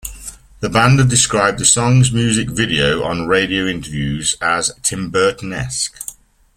[0.61, 6.17] The band have described the song's music video on radio interviews as Tim Burton-esque.